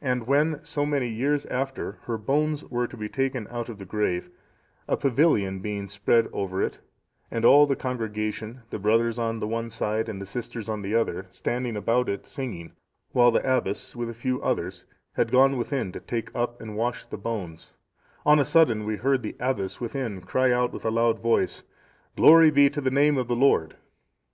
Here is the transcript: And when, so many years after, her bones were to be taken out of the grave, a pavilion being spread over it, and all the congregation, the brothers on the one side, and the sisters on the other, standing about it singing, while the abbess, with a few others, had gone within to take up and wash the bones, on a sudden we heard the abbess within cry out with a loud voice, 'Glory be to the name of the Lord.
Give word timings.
And 0.00 0.28
when, 0.28 0.60
so 0.64 0.86
many 0.86 1.08
years 1.08 1.44
after, 1.46 1.98
her 2.02 2.16
bones 2.16 2.64
were 2.64 2.86
to 2.86 2.96
be 2.96 3.08
taken 3.08 3.48
out 3.50 3.68
of 3.68 3.78
the 3.78 3.84
grave, 3.84 4.30
a 4.86 4.96
pavilion 4.96 5.58
being 5.58 5.88
spread 5.88 6.28
over 6.32 6.62
it, 6.62 6.78
and 7.28 7.44
all 7.44 7.66
the 7.66 7.74
congregation, 7.74 8.60
the 8.70 8.78
brothers 8.78 9.18
on 9.18 9.40
the 9.40 9.48
one 9.48 9.68
side, 9.68 10.08
and 10.08 10.22
the 10.22 10.26
sisters 10.26 10.68
on 10.68 10.82
the 10.82 10.94
other, 10.94 11.26
standing 11.32 11.76
about 11.76 12.08
it 12.08 12.24
singing, 12.24 12.70
while 13.10 13.32
the 13.32 13.42
abbess, 13.44 13.96
with 13.96 14.08
a 14.08 14.14
few 14.14 14.40
others, 14.42 14.84
had 15.14 15.32
gone 15.32 15.56
within 15.56 15.90
to 15.90 15.98
take 15.98 16.30
up 16.36 16.60
and 16.60 16.76
wash 16.76 17.04
the 17.06 17.18
bones, 17.18 17.72
on 18.24 18.38
a 18.38 18.44
sudden 18.44 18.84
we 18.84 18.94
heard 18.94 19.22
the 19.22 19.34
abbess 19.40 19.80
within 19.80 20.20
cry 20.20 20.52
out 20.52 20.72
with 20.72 20.84
a 20.84 20.88
loud 20.92 21.18
voice, 21.18 21.64
'Glory 22.14 22.52
be 22.52 22.70
to 22.70 22.80
the 22.80 22.92
name 22.92 23.18
of 23.18 23.26
the 23.26 23.34
Lord. 23.34 23.74